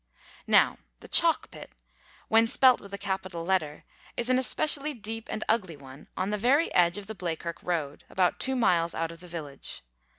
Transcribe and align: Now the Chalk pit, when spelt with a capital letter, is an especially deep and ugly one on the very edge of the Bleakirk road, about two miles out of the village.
Now 0.47 0.79
the 1.01 1.07
Chalk 1.07 1.51
pit, 1.51 1.69
when 2.27 2.47
spelt 2.47 2.81
with 2.81 2.91
a 2.91 2.97
capital 2.97 3.45
letter, 3.45 3.83
is 4.17 4.31
an 4.31 4.39
especially 4.39 4.95
deep 4.95 5.27
and 5.29 5.43
ugly 5.47 5.77
one 5.77 6.07
on 6.17 6.31
the 6.31 6.39
very 6.39 6.73
edge 6.73 6.97
of 6.97 7.05
the 7.05 7.13
Bleakirk 7.13 7.61
road, 7.61 8.03
about 8.09 8.39
two 8.39 8.55
miles 8.55 8.95
out 8.95 9.11
of 9.11 9.19
the 9.19 9.27
village. 9.27 9.83